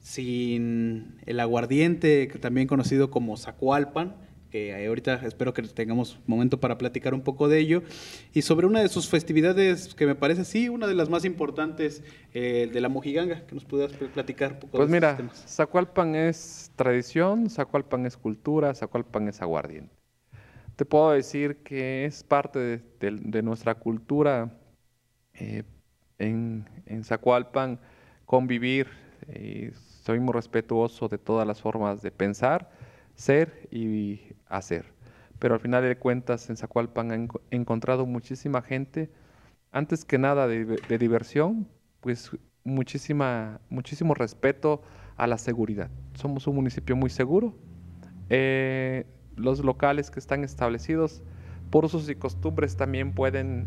sin 0.00 1.16
el 1.26 1.40
aguardiente, 1.40 2.26
también 2.40 2.66
conocido 2.66 3.10
como 3.10 3.36
Zacualpan, 3.36 4.16
que 4.50 4.86
ahorita 4.86 5.14
espero 5.26 5.54
que 5.54 5.62
tengamos 5.62 6.18
momento 6.26 6.60
para 6.60 6.76
platicar 6.76 7.14
un 7.14 7.22
poco 7.22 7.48
de 7.48 7.58
ello, 7.58 7.82
y 8.34 8.42
sobre 8.42 8.66
una 8.66 8.82
de 8.82 8.88
sus 8.88 9.08
festividades 9.08 9.94
que 9.94 10.04
me 10.04 10.14
parece, 10.14 10.44
sí, 10.44 10.68
una 10.68 10.86
de 10.86 10.94
las 10.94 11.08
más 11.08 11.24
importantes, 11.24 12.02
eh, 12.34 12.68
de 12.70 12.80
la 12.80 12.90
Mojiganga, 12.90 13.46
que 13.46 13.54
nos 13.54 13.64
pudieras 13.64 13.96
platicar 14.12 14.52
un 14.52 14.58
poco. 14.58 14.76
Pues 14.76 14.90
mira, 14.90 15.18
Zacualpan 15.48 16.14
es 16.14 16.70
tradición, 16.76 17.48
Zacualpan 17.48 18.04
es 18.04 18.16
cultura, 18.16 18.74
Zacualpan 18.74 19.28
es 19.28 19.40
aguardiente. 19.40 20.01
Te 20.82 20.86
puedo 20.86 21.12
decir 21.12 21.58
que 21.58 22.06
es 22.06 22.24
parte 22.24 22.82
de, 22.98 23.42
nuestra 23.44 23.76
cultura 23.76 24.52
eh, 25.32 25.62
en, 26.18 26.68
en, 26.86 27.04
Zacualpan 27.04 27.78
convivir, 28.26 28.88
eh, 29.28 29.70
soy 30.02 30.18
muy 30.18 30.32
respetuoso 30.32 31.06
de 31.06 31.18
todas 31.18 31.46
las 31.46 31.60
formas 31.60 32.02
de 32.02 32.10
pensar, 32.10 32.68
ser 33.14 33.68
y 33.70 34.22
hacer. 34.48 34.86
Pero 35.38 35.54
al 35.54 35.60
final 35.60 35.84
de 35.84 35.96
cuentas 35.96 36.50
en 36.50 36.56
Zacualpan 36.56 37.28
he 37.52 37.54
encontrado 37.54 38.04
muchísima 38.04 38.60
gente, 38.60 39.08
antes 39.70 40.04
que 40.04 40.18
nada 40.18 40.48
de, 40.48 40.98
diversión, 40.98 41.68
pues 42.00 42.32
muchísima, 42.64 43.60
muchísimo 43.70 44.14
respeto 44.14 44.82
a 45.16 45.28
la 45.28 45.38
seguridad. 45.38 45.90
Somos 46.14 46.48
un 46.48 46.56
municipio 46.56 46.96
muy 46.96 47.08
seguro. 47.08 47.54
Eh, 48.28 49.06
los 49.36 49.64
locales 49.64 50.10
que 50.10 50.18
están 50.20 50.44
establecidos 50.44 51.22
por 51.70 51.84
usos 51.84 52.08
y 52.08 52.14
costumbres 52.14 52.76
también 52.76 53.12
pueden 53.12 53.66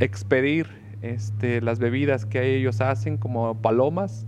expedir 0.00 0.68
este, 1.02 1.60
las 1.60 1.78
bebidas 1.78 2.26
que 2.26 2.56
ellos 2.56 2.80
hacen 2.80 3.18
como 3.18 3.60
palomas 3.60 4.26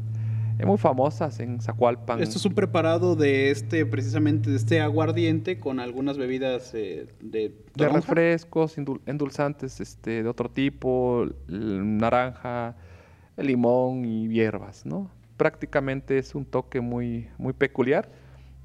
muy 0.66 0.78
famosas 0.78 1.40
en 1.40 1.60
Zacualpan. 1.60 2.20
Esto 2.20 2.38
es 2.38 2.44
un 2.44 2.54
preparado 2.54 3.16
de 3.16 3.50
este, 3.50 3.86
precisamente 3.86 4.50
de 4.50 4.56
este 4.56 4.80
aguardiente 4.80 5.58
con 5.58 5.80
algunas 5.80 6.18
bebidas 6.18 6.74
eh, 6.74 7.06
de, 7.20 7.54
de 7.74 7.88
refrescos, 7.88 8.76
endulzantes 9.06 9.80
este, 9.80 10.22
de 10.22 10.28
otro 10.28 10.50
tipo, 10.50 11.26
naranja, 11.48 12.76
limón 13.36 14.04
y 14.04 14.28
hierbas, 14.28 14.84
¿no? 14.84 15.10
Prácticamente 15.36 16.18
es 16.18 16.34
un 16.34 16.44
toque 16.44 16.80
muy, 16.80 17.28
muy 17.38 17.52
peculiar 17.52 18.10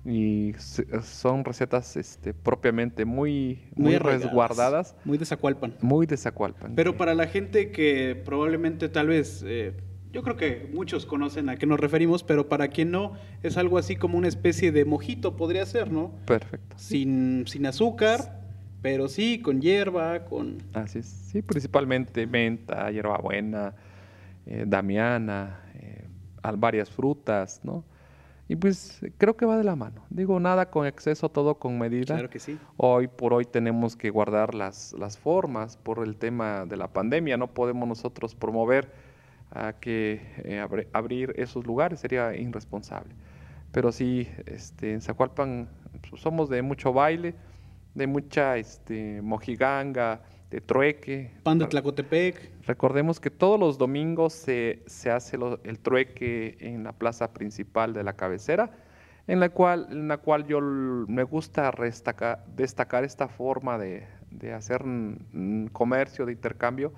y 0.05 0.53
son 1.01 1.43
recetas 1.43 1.97
este, 1.97 2.33
propiamente 2.33 3.05
muy, 3.05 3.63
muy, 3.75 3.97
resguardadas. 3.97 4.95
Muy 5.03 5.17
de 5.17 5.25
Zacualpan. 5.25 5.75
Muy 5.81 6.05
de 6.05 6.15
Zacualpan. 6.15 6.75
Pero 6.75 6.95
para 6.95 7.15
la 7.15 7.25
gente 7.25 7.71
que 7.71 8.21
probablemente 8.23 8.87
tal 8.89 9.07
vez... 9.07 9.43
Eh, 9.45 9.73
yo 10.13 10.23
creo 10.23 10.37
que 10.37 10.69
muchos 10.73 11.05
conocen 11.05 11.49
a 11.49 11.57
qué 11.57 11.65
nos 11.65 11.77
referimos, 11.77 12.23
pero 12.23 12.47
para 12.47 12.69
quien 12.69 12.89
no, 12.89 13.17
es 13.43 13.57
algo 13.57 13.77
así 13.77 13.97
como 13.97 14.17
una 14.17 14.29
especie 14.29 14.71
de 14.71 14.85
mojito, 14.85 15.35
podría 15.35 15.65
ser, 15.65 15.91
¿no? 15.91 16.13
Perfecto. 16.25 16.77
Sin, 16.79 17.43
sin 17.47 17.65
azúcar, 17.65 18.41
pero 18.81 19.09
sí 19.09 19.41
con 19.41 19.59
hierba, 19.59 20.23
con... 20.23 20.59
Así 20.71 20.99
es, 20.99 21.05
sí, 21.05 21.41
principalmente 21.41 22.25
menta, 22.27 22.89
hierbabuena, 22.91 23.75
eh, 24.45 24.63
damiana, 24.65 25.59
eh, 25.73 26.05
varias 26.57 26.89
frutas, 26.89 27.59
¿no? 27.65 27.83
Y 28.47 28.55
pues 28.55 29.01
creo 29.17 29.35
que 29.35 29.45
va 29.45 29.57
de 29.57 29.63
la 29.63 29.75
mano. 29.75 30.05
Digo, 30.09 30.39
nada 30.39 30.69
con 30.69 30.85
exceso, 30.85 31.29
todo 31.29 31.55
con 31.55 31.79
medida. 31.79 32.13
Claro 32.13 32.29
que 32.29 32.39
sí. 32.39 32.59
Hoy 32.77 33.07
por 33.07 33.33
hoy 33.33 33.45
tenemos 33.45 33.95
que 33.95 34.11
guardar 34.11 34.53
las, 34.53 34.93
las 34.93 35.17
formas 35.17 35.77
por 35.77 36.05
el 36.05 36.15
tema 36.15 36.65
de 36.65 36.77
la 36.77 36.87
pandemia. 36.87 37.37
No 37.37 37.47
podemos 37.47 37.87
nosotros 37.87 38.35
promover 38.35 38.91
a 39.51 39.73
que 39.73 40.21
eh, 40.43 40.87
abrir 40.93 41.33
esos 41.37 41.65
lugares 41.65 41.99
sería 42.01 42.35
irresponsable. 42.35 43.15
Pero 43.71 43.91
sí, 43.91 44.27
este, 44.45 44.93
en 44.93 45.01
Zacualpan 45.01 45.67
pues, 46.09 46.21
somos 46.21 46.49
de 46.49 46.61
mucho 46.61 46.93
baile, 46.93 47.33
de 47.95 48.05
mucha 48.05 48.57
este, 48.57 49.21
mojiganga, 49.21 50.21
de 50.55 50.61
trueque. 50.61 51.31
Pan 51.43 51.59
de 51.59 51.67
Tlacotepec. 51.67 52.49
Recordemos 52.65 53.19
que 53.19 53.29
todos 53.29 53.59
los 53.59 53.77
domingos 53.77 54.31
se, 54.31 54.83
se 54.85 55.11
hace 55.11 55.37
el 55.65 55.79
trueque 55.79 56.55
en 56.61 56.85
la 56.85 56.93
plaza 56.93 57.33
principal 57.33 57.93
de 57.93 58.03
la 58.03 58.13
cabecera, 58.13 58.71
en 59.27 59.41
la 59.41 59.49
cual, 59.49 59.87
en 59.91 60.07
la 60.07 60.17
cual 60.17 60.47
yo 60.47 60.61
me 60.61 61.23
gusta 61.23 61.73
destacar 62.55 63.03
esta 63.03 63.27
forma 63.27 63.77
de, 63.77 64.07
de 64.31 64.53
hacer 64.53 64.81
comercio, 65.73 66.25
de 66.25 66.31
intercambio, 66.31 66.93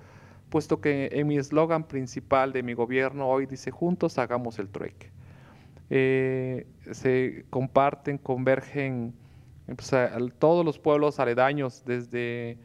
puesto 0.50 0.80
que 0.80 1.08
en 1.10 1.26
mi 1.26 1.36
eslogan 1.36 1.82
principal 1.82 2.52
de 2.52 2.62
mi 2.62 2.74
gobierno 2.74 3.28
hoy 3.28 3.46
dice 3.46 3.72
juntos 3.72 4.18
hagamos 4.18 4.60
el 4.60 4.68
trueque. 4.68 5.10
Eh, 5.90 6.64
se 6.92 7.44
comparten, 7.50 8.18
convergen 8.18 9.14
pues, 9.66 9.90
todos 10.38 10.64
los 10.64 10.78
pueblos 10.78 11.18
aledaños, 11.18 11.82
desde 11.84 12.56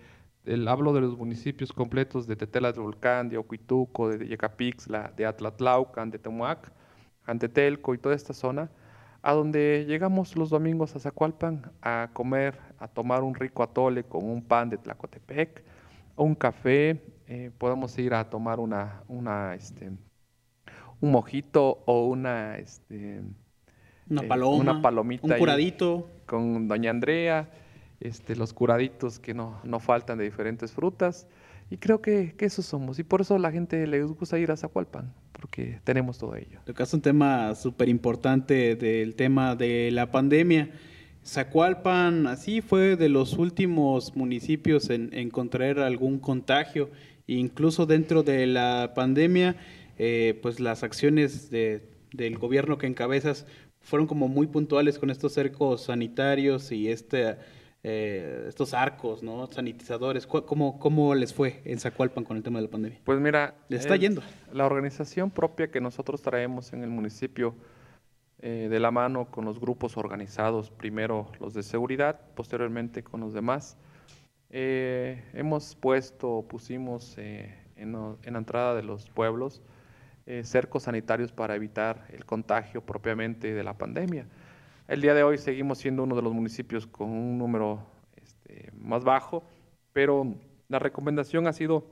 el 0.46 0.68
hablo 0.68 0.94
de 0.94 1.02
los 1.02 1.18
municipios 1.18 1.72
completos 1.72 2.28
de 2.28 2.36
Tetela 2.36 2.72
del 2.72 2.82
Volcán, 2.82 3.30
de 3.30 3.38
Ocuituco, 3.38 4.10
de 4.10 4.28
Yecapixla, 4.28 5.14
de 5.16 5.26
Atlatlaucan, 5.26 6.12
de 6.12 6.20
Temuac, 6.20 6.72
Antetelco 7.26 7.94
y 7.94 7.98
toda 7.98 8.16
esta 8.16 8.34
zona, 8.34 8.70
a 9.22 9.34
donde 9.34 9.86
llegamos 9.88 10.36
los 10.36 10.50
domingos 10.50 10.96
a 10.96 11.00
Zacualpan 11.00 11.72
a 11.82 12.10
comer, 12.12 12.60
a 12.78 12.88
tomar 12.88 13.24
un 13.24 13.36
rico 13.36 13.64
atole 13.64 14.04
con 14.04 14.26
un 14.26 14.44
pan 14.44 14.70
de 14.70 14.78
Tlacotepec, 14.78 15.64
un 16.18 16.36
café, 16.36 17.02
eh, 17.28 17.52
podemos 17.58 17.98
ir 17.98 18.14
a 18.14 18.30
tomar 18.30 18.60
una, 18.60 19.02
una, 19.08 19.56
este, 19.56 19.92
un 21.00 21.12
mojito 21.12 21.84
o 21.86 22.08
una, 22.08 22.58
este, 22.58 23.22
una, 24.10 24.22
eh, 24.24 24.44
una 24.44 24.82
palomita. 24.82 25.26
Un 25.26 25.40
curadito. 25.40 26.10
Con 26.26 26.68
doña 26.68 26.92
Andrea, 26.92 27.50
este, 28.04 28.36
los 28.36 28.54
curaditos 28.54 29.20
que 29.20 29.34
no, 29.34 29.60
no 29.64 29.80
faltan 29.80 30.18
de 30.18 30.26
diferentes 30.26 30.72
frutas. 30.72 31.28
Y 31.70 31.78
creo 31.78 32.02
que, 32.02 32.36
que, 32.38 32.46
eso 32.46 32.62
somos. 32.62 33.00
Y 33.00 33.04
por 33.04 33.22
eso 33.22 33.38
la 33.40 33.52
gente 33.52 33.88
le 33.88 34.04
gusta 34.04 34.38
ir 34.38 34.52
a 34.52 34.58
Zacualpan, 34.58 35.14
porque 35.32 35.80
tenemos 35.84 36.18
todo 36.18 36.36
ello. 36.36 36.60
es 36.66 36.94
un 36.94 37.02
tema 37.02 37.56
súper 37.56 37.90
importante 37.90 38.76
del 38.76 39.16
tema 39.16 39.56
de 39.56 39.90
la 39.92 40.12
pandemia. 40.12 40.70
Zacualpan, 41.26 42.28
así 42.28 42.62
fue 42.62 42.96
de 42.98 43.10
los 43.10 43.34
últimos 43.38 44.16
municipios 44.16 44.90
en, 44.90 45.10
en 45.14 45.30
contraer 45.30 45.80
algún 45.80 46.20
contagio. 46.20 46.92
Incluso 47.26 47.86
dentro 47.86 48.24
de 48.24 48.46
la 48.46 48.92
pandemia, 48.94 49.56
eh, 49.98 50.38
pues 50.42 50.60
las 50.60 50.84
acciones 50.84 51.50
de 51.50 51.94
del 52.14 52.38
gobierno 52.38 52.78
que 52.78 52.88
encabezas 52.88 53.46
fueron 53.82 54.08
como 54.08 54.28
muy 54.28 54.48
puntuales 54.48 54.98
con 54.98 55.10
estos 55.10 55.34
cercos 55.34 55.86
sanitarios 55.86 56.72
y 56.72 56.90
este 56.90 57.36
eh, 57.86 58.46
estos 58.48 58.74
arcos, 58.74 59.24
¿no? 59.24 59.46
Sanitizadores. 59.48 60.26
¿Cómo, 60.26 60.80
¿Cómo 60.80 61.14
les 61.16 61.34
fue 61.34 61.62
en 61.66 61.80
Zacualpan 61.80 62.24
con 62.24 62.38
el 62.38 62.44
tema 62.44 62.60
de 62.60 62.66
la 62.66 62.72
pandemia? 62.72 63.00
Pues 63.04 63.20
mira, 63.20 63.56
¿les 63.68 63.82
está 63.82 63.98
yendo? 63.98 64.22
La 64.54 64.66
organización 64.66 65.30
propia 65.30 65.70
que 65.70 65.82
nosotros 65.82 66.22
traemos 66.22 66.72
en 66.72 66.84
el 66.84 66.90
municipio 66.90 67.56
eh, 68.40 68.70
de 68.70 68.80
la 68.80 68.92
mano 68.92 69.30
con 69.30 69.44
los 69.44 69.60
grupos 69.60 69.98
organizados, 69.98 70.72
primero 70.72 71.30
los 71.42 71.54
de 71.54 71.62
seguridad, 71.62 72.22
posteriormente 72.36 73.04
con 73.04 73.20
los 73.20 73.34
demás. 73.34 73.76
Eh, 74.50 75.22
hemos 75.34 75.76
puesto, 75.76 76.46
pusimos 76.48 77.18
en, 77.18 77.54
en, 77.76 77.92
la 78.34 78.38
entrada 78.38 78.76
de 78.76 78.84
los 78.84 79.10
pueblos 79.10 79.62
cercos 80.44 80.84
sanitarios 80.84 81.34
para 81.34 81.54
evitar 81.54 82.06
el 82.14 82.24
contagio 82.24 82.80
propiamente 82.80 83.54
de 83.54 83.62
la 83.62 83.78
pandemia. 83.78 84.26
El 84.86 85.00
día 85.00 85.14
de 85.14 85.24
hoy 85.24 85.38
seguimos 85.38 85.78
siendo 85.78 86.04
uno 86.04 86.14
de 86.14 86.22
los 86.22 86.34
municipios 86.34 86.86
con 86.86 87.10
un 87.10 87.38
número 87.38 87.86
este, 88.18 88.70
más 88.76 89.06
bajo, 89.06 89.42
pero 89.94 90.36
la 90.68 90.78
recomendación 90.78 91.48
ha 91.48 91.54
sido 91.54 91.86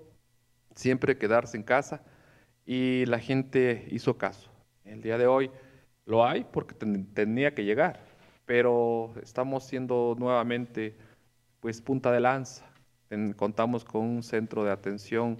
siempre 0.75 1.17
quedarse 1.17 1.55
en 1.55 1.63
casa 1.63 2.03
y 2.65 3.05
la 3.05 3.19
gente 3.19 3.87
hizo 3.91 4.17
caso. 4.17 4.51
El 4.83 5.01
día 5.01 5.17
de 5.17 5.25
hoy 5.25 5.51
lo 6.05 6.25
hay 6.25 6.43
porque 6.43 6.75
tenía 6.75 7.55
que 7.55 7.63
llegar, 7.63 8.01
pero 8.45 9.13
estamos 9.23 9.63
siendo 9.63 10.15
nuevamente 10.19 10.97
pues 11.61 11.81
punta 11.81 12.11
de 12.11 12.19
lanza. 12.19 12.65
contamos 13.37 13.85
con 13.85 14.01
un 14.01 14.21
centro 14.21 14.65
de 14.65 14.71
atención 14.71 15.37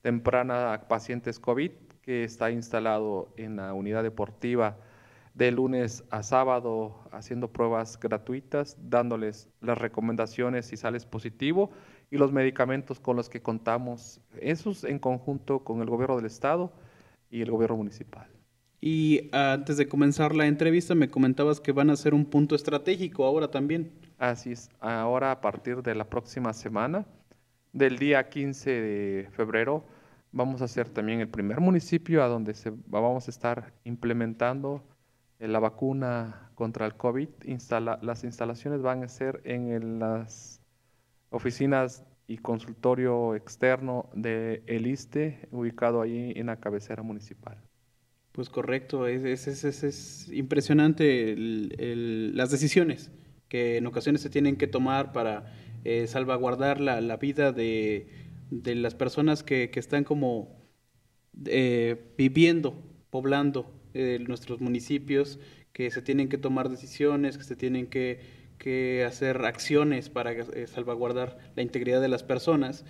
temprana 0.00 0.72
a 0.72 0.88
pacientes 0.88 1.38
COVID 1.40 1.72
que 2.00 2.24
está 2.24 2.50
instalado 2.50 3.28
en 3.36 3.56
la 3.56 3.74
unidad 3.74 4.02
deportiva 4.02 4.78
de 5.36 5.50
lunes 5.50 6.02
a 6.10 6.22
sábado 6.22 6.96
haciendo 7.12 7.52
pruebas 7.52 8.00
gratuitas, 8.00 8.78
dándoles 8.80 9.50
las 9.60 9.76
recomendaciones 9.76 10.64
si 10.66 10.78
sales 10.78 11.04
positivo 11.04 11.70
y 12.10 12.16
los 12.16 12.32
medicamentos 12.32 13.00
con 13.00 13.16
los 13.16 13.28
que 13.28 13.42
contamos, 13.42 14.18
esos 14.40 14.82
en 14.84 14.98
conjunto 14.98 15.62
con 15.62 15.82
el 15.82 15.90
gobierno 15.90 16.16
del 16.16 16.24
estado 16.24 16.72
y 17.30 17.42
el 17.42 17.50
gobierno 17.50 17.76
municipal. 17.76 18.26
Y 18.80 19.28
antes 19.32 19.76
de 19.76 19.88
comenzar 19.88 20.34
la 20.34 20.46
entrevista 20.46 20.94
me 20.94 21.10
comentabas 21.10 21.60
que 21.60 21.72
van 21.72 21.90
a 21.90 21.96
ser 21.96 22.14
un 22.14 22.24
punto 22.24 22.54
estratégico 22.54 23.24
ahora 23.24 23.50
también. 23.50 23.92
Así 24.16 24.52
es, 24.52 24.70
ahora 24.80 25.32
a 25.32 25.40
partir 25.42 25.82
de 25.82 25.94
la 25.94 26.08
próxima 26.08 26.54
semana, 26.54 27.04
del 27.74 27.98
día 27.98 28.26
15 28.30 28.70
de 28.70 29.28
febrero, 29.32 29.84
vamos 30.32 30.62
a 30.62 30.68
ser 30.68 30.88
también 30.88 31.20
el 31.20 31.28
primer 31.28 31.60
municipio 31.60 32.24
a 32.24 32.28
donde 32.28 32.54
se, 32.54 32.72
vamos 32.86 33.28
a 33.28 33.30
estar 33.30 33.74
implementando 33.84 34.82
la 35.38 35.58
vacuna 35.58 36.50
contra 36.54 36.86
el 36.86 36.94
COVID, 36.94 37.28
las 38.02 38.24
instalaciones 38.24 38.82
van 38.82 39.02
a 39.02 39.08
ser 39.08 39.42
en 39.44 39.98
las 39.98 40.60
oficinas 41.30 42.04
y 42.26 42.38
consultorio 42.38 43.34
externo 43.34 44.08
de 44.14 44.62
el 44.66 44.86
ISTE, 44.86 45.48
ubicado 45.52 46.00
ahí 46.00 46.32
en 46.34 46.46
la 46.46 46.56
cabecera 46.56 47.02
municipal. 47.02 47.58
Pues 48.32 48.50
correcto, 48.50 49.06
es, 49.06 49.24
es, 49.24 50.28
impresionante 50.30 51.34
las 51.36 52.50
decisiones 52.50 53.10
que 53.48 53.76
en 53.76 53.86
ocasiones 53.86 54.20
se 54.20 54.30
tienen 54.30 54.56
que 54.56 54.66
tomar 54.66 55.12
para 55.12 55.52
eh, 55.84 56.06
salvaguardar 56.06 56.80
la, 56.80 57.16
vida 57.16 57.52
de, 57.52 58.08
las 58.50 58.94
personas 58.94 59.42
que, 59.42 59.70
están 59.74 60.04
como 60.04 60.68
eh, 61.46 62.12
viviendo, 62.18 62.82
poblando 63.10 63.72
eh, 63.96 64.18
nuestros 64.20 64.60
municipios, 64.60 65.38
que 65.72 65.90
se 65.90 66.02
tienen 66.02 66.28
que 66.28 66.36
tomar 66.38 66.68
decisiones, 66.68 67.38
que 67.38 67.44
se 67.44 67.56
tienen 67.56 67.86
que, 67.86 68.44
hacer 69.06 69.44
acciones 69.44 70.10
para 70.10 70.32
eh, 70.32 70.66
salvaguardar 70.66 71.38
la 71.54 71.62
integridad 71.62 72.00
de 72.00 72.08
las 72.08 72.22
personas. 72.22 72.84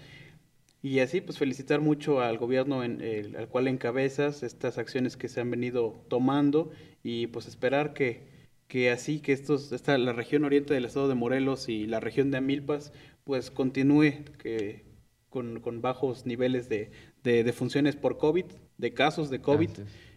Y 0.82 1.00
así, 1.00 1.20
pues 1.20 1.38
felicitar 1.38 1.80
mucho 1.80 2.20
al 2.20 2.38
gobierno 2.38 2.82
en, 2.82 3.02
al 3.36 3.48
cual 3.48 3.68
encabezas 3.68 4.42
estas 4.42 4.78
acciones 4.78 5.16
que 5.16 5.28
se 5.28 5.40
han 5.40 5.50
venido 5.50 6.04
tomando 6.08 6.70
y 7.02 7.28
pues 7.28 7.46
esperar 7.46 7.92
que, 7.92 8.22
que 8.68 8.90
así 8.90 9.20
que 9.20 9.32
estos, 9.32 9.72
esta, 9.72 9.98
la 9.98 10.12
región 10.12 10.44
oriente 10.44 10.74
del 10.74 10.86
estado 10.86 11.08
de 11.08 11.14
Morelos 11.14 11.68
y 11.68 11.86
la 11.86 12.00
región 12.00 12.30
de 12.30 12.38
Amilpas, 12.38 12.92
pues 13.24 13.50
continúe 13.50 14.24
que, 14.38 14.84
con, 15.28 15.60
con 15.60 15.82
bajos 15.82 16.26
niveles 16.26 16.68
de, 16.68 16.90
de, 17.26 17.52
funciones 17.52 17.96
por 17.96 18.18
COVID, 18.18 18.44
de 18.78 18.94
casos 18.94 19.30
de 19.30 19.40
COVID. 19.40 19.70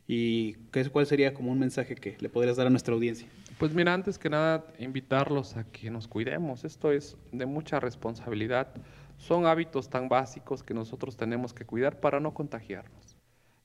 ¿Y 0.08 0.54
qué, 0.72 0.90
cuál 0.90 1.06
sería 1.06 1.34
como 1.34 1.52
un 1.52 1.60
mensaje 1.60 1.96
que 1.96 2.18
le 2.20 2.30
podrías 2.30 2.58
dar 2.58 2.68
a 2.68 2.70
nuestra 2.70 2.94
audiencia? 2.94 3.28
Pues 3.58 3.74
mira, 3.74 3.94
antes 3.94 4.18
que 4.18 4.30
nada, 4.30 4.66
invitarlos 4.80 5.58
a 5.58 5.66
que 5.66 5.90
nos 5.92 6.08
cuidemos. 6.08 6.64
Esto 6.64 6.92
es 6.92 7.18
de 7.32 7.46
mucha 7.46 7.80
responsabilidad. 7.80 8.70
Son 9.18 9.46
hábitos 9.46 9.90
tan 9.90 10.08
básicos 10.10 10.64
que 10.64 10.74
nosotros 10.74 11.18
tenemos 11.18 11.54
que 11.54 11.66
cuidar 11.66 12.00
para 12.00 12.20
no 12.20 12.34
contagiarnos. 12.34 13.18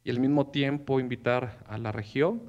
Y 0.02 0.10
al 0.10 0.20
mismo 0.20 0.48
tiempo 0.48 1.00
invitar 1.00 1.64
a 1.66 1.78
la 1.78 1.92
región, 1.92 2.42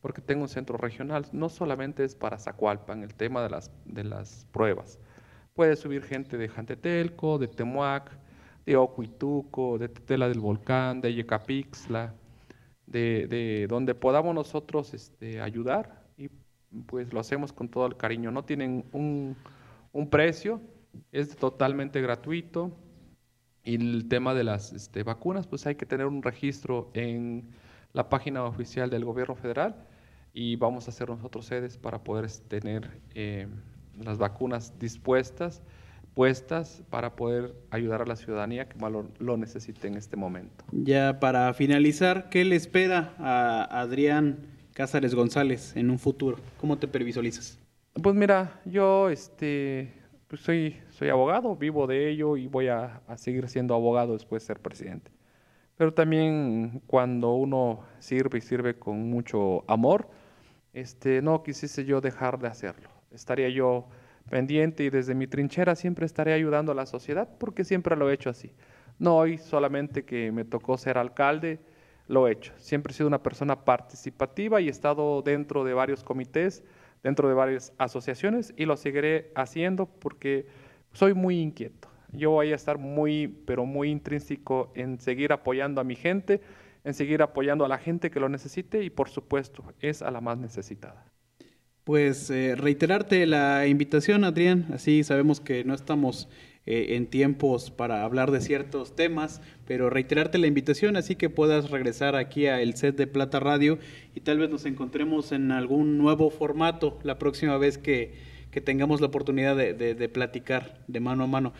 porque 0.00 0.20
tengo 0.20 0.42
un 0.42 0.48
centro 0.48 0.76
regional, 0.76 1.26
no 1.32 1.48
solamente 1.48 2.04
es 2.04 2.14
para 2.14 2.38
Zacualpan 2.38 3.02
el 3.02 3.14
tema 3.14 3.42
de 3.42 3.50
las, 3.50 3.70
de 3.84 4.04
las 4.04 4.46
pruebas. 4.52 4.98
Puede 5.54 5.76
subir 5.76 6.02
gente 6.02 6.36
de 6.36 6.48
Jantetelco, 6.48 7.38
de 7.38 7.48
Temuac, 7.48 8.25
de 8.66 8.76
Ocuituco, 8.76 9.78
de 9.78 9.88
Tetela 9.88 10.28
del 10.28 10.40
Volcán, 10.40 11.00
de 11.00 11.14
Yecapixla, 11.14 12.14
de, 12.86 13.66
donde 13.68 13.94
podamos 13.94 14.34
nosotros 14.34 14.92
este, 14.92 15.40
ayudar 15.40 16.04
y 16.16 16.28
pues 16.86 17.12
lo 17.12 17.20
hacemos 17.20 17.52
con 17.52 17.68
todo 17.68 17.86
el 17.86 17.96
cariño. 17.96 18.30
No 18.32 18.44
tienen 18.44 18.84
un, 18.92 19.36
precio, 20.10 20.60
es 21.12 21.36
totalmente 21.36 22.00
gratuito 22.00 22.72
y 23.64 23.76
el 23.76 24.08
tema 24.08 24.34
de 24.34 24.44
las 24.44 24.72
este, 24.72 25.04
vacunas, 25.04 25.46
pues 25.46 25.66
hay 25.66 25.76
que 25.76 25.86
tener 25.86 26.06
un 26.06 26.22
registro 26.22 26.90
en 26.92 27.48
la 27.92 28.08
página 28.08 28.44
oficial 28.44 28.90
del 28.90 29.04
gobierno 29.04 29.36
federal 29.36 29.86
y 30.32 30.56
vamos 30.56 30.86
a 30.86 30.90
hacer 30.90 31.08
nosotros 31.08 31.46
sedes 31.46 31.78
para 31.78 32.04
poder 32.04 32.30
tener 32.48 33.00
eh, 33.14 33.48
las 33.98 34.18
vacunas 34.18 34.78
dispuestas 34.78 35.62
puestas 36.16 36.82
para 36.88 37.14
poder 37.14 37.54
ayudar 37.70 38.00
a 38.00 38.06
la 38.06 38.16
ciudadanía 38.16 38.70
que 38.70 38.78
más 38.78 38.90
lo, 39.18 39.36
necesite 39.36 39.86
en 39.86 39.96
este 39.98 40.16
momento. 40.16 40.64
Ya 40.72 41.20
para 41.20 41.52
finalizar, 41.52 42.30
¿qué 42.30 42.42
le 42.46 42.56
espera 42.56 43.12
a 43.18 43.82
Adrián 43.82 44.38
Cázares 44.72 45.14
González 45.14 45.76
en 45.76 45.90
un 45.90 45.98
futuro? 45.98 46.38
¿Cómo 46.58 46.78
te 46.78 46.88
previsualizas? 46.88 47.58
Pues 48.02 48.14
mira, 48.14 48.62
yo 48.64 49.10
este, 49.10 49.92
pues 50.26 50.40
soy, 50.40 50.78
soy 50.88 51.10
abogado, 51.10 51.54
vivo 51.54 51.86
de 51.86 52.08
ello 52.08 52.38
y 52.38 52.46
voy 52.46 52.68
a, 52.68 53.02
seguir 53.16 53.46
siendo 53.50 53.74
abogado 53.74 54.14
después 54.14 54.42
de 54.42 54.46
ser 54.46 54.60
presidente. 54.60 55.10
Pero 55.76 55.92
también 55.92 56.80
cuando 56.86 57.34
uno 57.34 57.80
sirve 57.98 58.38
y 58.38 58.40
sirve 58.40 58.78
con 58.78 59.10
mucho 59.10 59.70
amor, 59.70 60.08
este, 60.72 61.20
no 61.20 61.42
quisiese 61.42 61.84
yo 61.84 62.00
dejar 62.00 62.38
de 62.38 62.48
hacerlo. 62.48 62.88
Estaría 63.10 63.50
yo 63.50 63.86
pendiente 64.28 64.84
y 64.84 64.90
desde 64.90 65.14
mi 65.14 65.26
trinchera 65.26 65.74
siempre 65.74 66.06
estaré 66.06 66.32
ayudando 66.32 66.72
a 66.72 66.74
la 66.74 66.86
sociedad 66.86 67.28
porque 67.38 67.64
siempre 67.64 67.96
lo 67.96 68.10
he 68.10 68.14
hecho 68.14 68.30
así. 68.30 68.52
No 68.98 69.16
hoy 69.16 69.38
solamente 69.38 70.04
que 70.04 70.32
me 70.32 70.44
tocó 70.44 70.78
ser 70.78 70.98
alcalde, 70.98 71.60
lo 72.08 72.26
he 72.26 72.32
hecho. 72.32 72.52
Siempre 72.56 72.92
he 72.92 72.94
sido 72.94 73.08
una 73.08 73.22
persona 73.22 73.64
participativa 73.64 74.60
y 74.60 74.68
he 74.68 74.70
estado 74.70 75.22
dentro 75.22 75.64
de 75.64 75.74
varios 75.74 76.02
comités, 76.02 76.64
dentro 77.02 77.28
de 77.28 77.34
varias 77.34 77.72
asociaciones 77.78 78.54
y 78.56 78.64
lo 78.64 78.76
seguiré 78.76 79.32
haciendo 79.34 79.86
porque 79.86 80.46
soy 80.92 81.14
muy 81.14 81.40
inquieto. 81.40 81.88
Yo 82.12 82.30
voy 82.30 82.52
a 82.52 82.54
estar 82.54 82.78
muy, 82.78 83.28
pero 83.28 83.66
muy 83.66 83.90
intrínseco 83.90 84.72
en 84.74 84.98
seguir 85.00 85.32
apoyando 85.32 85.80
a 85.80 85.84
mi 85.84 85.96
gente, 85.96 86.40
en 86.84 86.94
seguir 86.94 87.20
apoyando 87.20 87.64
a 87.64 87.68
la 87.68 87.78
gente 87.78 88.10
que 88.10 88.20
lo 88.20 88.28
necesite 88.28 88.82
y 88.82 88.90
por 88.90 89.08
supuesto 89.08 89.64
es 89.80 90.02
a 90.02 90.10
la 90.10 90.20
más 90.20 90.38
necesitada. 90.38 91.04
Pues 91.86 92.30
eh, 92.30 92.56
reiterarte 92.56 93.24
la 93.26 93.68
invitación, 93.68 94.24
Adrián. 94.24 94.66
Así 94.74 95.04
sabemos 95.04 95.40
que 95.40 95.62
no 95.62 95.72
estamos 95.72 96.28
eh, 96.66 96.96
en 96.96 97.06
tiempos 97.06 97.70
para 97.70 98.02
hablar 98.02 98.32
de 98.32 98.40
ciertos 98.40 98.96
temas, 98.96 99.40
pero 99.68 99.88
reiterarte 99.88 100.38
la 100.38 100.48
invitación, 100.48 100.96
así 100.96 101.14
que 101.14 101.30
puedas 101.30 101.70
regresar 101.70 102.16
aquí 102.16 102.48
al 102.48 102.74
set 102.74 102.96
de 102.96 103.06
Plata 103.06 103.38
Radio 103.38 103.78
y 104.16 104.20
tal 104.22 104.38
vez 104.38 104.50
nos 104.50 104.66
encontremos 104.66 105.30
en 105.30 105.52
algún 105.52 105.96
nuevo 105.96 106.28
formato 106.30 106.98
la 107.04 107.20
próxima 107.20 107.56
vez 107.56 107.78
que, 107.78 108.14
que 108.50 108.60
tengamos 108.60 109.00
la 109.00 109.06
oportunidad 109.06 109.54
de, 109.54 109.72
de 109.72 110.08
platicar 110.08 110.80
de 110.88 110.98
mano 110.98 111.22
a 111.22 111.28
mano. 111.28 111.52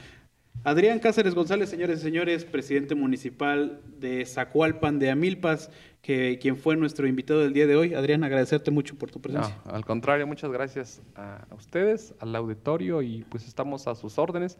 Adrián 0.64 0.99
Cáceres 0.99 1.35
González, 1.35 1.69
señores 1.69 2.01
y 2.01 2.03
señores, 2.03 2.45
presidente 2.45 2.95
municipal 2.95 3.81
de 3.99 4.25
Zacualpan 4.25 4.99
de 4.99 5.11
Amilpas, 5.11 5.71
que 6.03 6.38
quien 6.40 6.57
fue 6.57 6.77
nuestro 6.77 7.07
invitado 7.07 7.40
del 7.40 7.53
día 7.53 7.66
de 7.66 7.77
hoy. 7.77 7.95
Adrián, 7.95 8.25
agradecerte 8.25 8.71
mucho 8.71 8.97
por 8.97 9.11
tu 9.11 9.21
presencia. 9.21 9.61
al 9.64 9.85
contrario, 9.85 10.27
muchas 10.27 10.51
gracias 10.51 11.03
a, 11.14 11.47
ustedes, 11.57 12.14
al 12.21 12.35
auditorio 12.35 13.03
y 13.03 13.25
pues 13.29 13.47
estamos 13.47 13.87
a 13.87 13.95
sus 13.95 14.19
órdenes. 14.19 14.59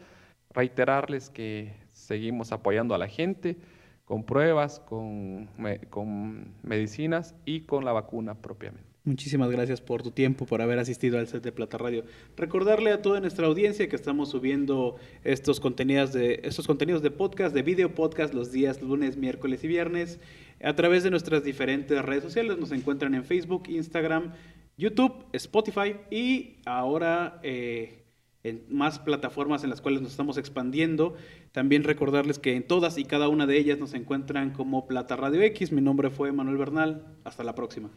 Reiterarles 0.51 1.29
que 1.31 1.75
seguimos 1.93 2.53
apoyando 2.53 2.95
a 2.95 2.99
la 2.99 3.09
gente, 3.09 3.59
con 4.05 4.25
pruebas, 4.25 4.81
con, 4.81 5.51
con 5.91 6.55
medicinas 6.63 7.35
y 7.45 7.63
con 7.63 7.85
la 7.85 7.93
vacuna 7.93 8.35
propiamente. 8.35 8.86
Muchísimas 9.07 9.53
gracias 9.53 9.81
por 9.81 10.03
tu 10.03 10.11
tiempo, 10.11 10.47
por 10.47 10.61
haber 10.61 10.81
asistido 10.81 11.21
al 11.21 11.29
set 11.29 11.41
de 11.41 11.53
Plata 11.53 11.79
Radio. 11.79 12.03
Recordarle 12.37 12.91
a 12.91 13.03
toda 13.03 13.21
nuestra 13.21 13.47
audiencia 13.47 13.89
que 13.89 13.95
estamos 13.95 14.31
subiendo 14.31 14.97
estos 15.23 15.61
contenidos 15.61 16.13
de, 16.13 16.41
estos 16.43 16.67
contenidos 16.67 17.03
de 17.03 17.13
podcast, 17.13 17.55
de 17.55 17.63
video 17.63 17.95
podcast, 17.95 18.35
los 18.35 18.51
días 18.51 18.83
lunes, 18.83 19.17
miércoles 19.17 19.63
y 19.63 19.69
viernes, 19.69 20.19
a 20.61 20.75
través 20.75 21.05
de 21.05 21.13
nuestras 21.13 21.45
diferentes 21.45 22.05
redes 22.05 22.25
sociales. 22.25 22.59
Nos 22.59 22.73
encuentran 22.73 23.15
en 23.15 23.25
Facebook, 23.25 23.69
Instagram, 23.69 24.33
YouTube, 24.77 25.25
Spotify 25.33 25.95
y 26.11 26.57
ahora 26.65 27.39
eh, 27.45 28.07
en 28.43 28.65
más 28.69 28.99
plataformas 28.99 29.63
en 29.63 29.71
las 29.71 29.81
cuales 29.81 30.03
nos 30.03 30.11
estamos 30.11 30.37
expandiendo. 30.37 31.15
También 31.53 31.85
recordarles 31.85 32.41
que 32.41 32.57
en 32.57 32.67
todas 32.67 32.99
y 32.99 33.05
cada 33.05 33.29
una 33.29 33.47
de 33.47 33.57
ellas 33.57 33.79
nos 33.79 33.95
encuentran 33.95 34.51
como 34.51 34.89
Plata 34.89 35.15
Radio 35.15 35.43
X. 35.43 35.71
Mi 35.71 35.81
nombre 35.81 36.11
fue 36.11 36.33
Manuel 36.33 36.57
Bernal. 36.57 37.07
Hasta 37.23 37.45
la 37.45 37.55
próxima. 37.55 37.93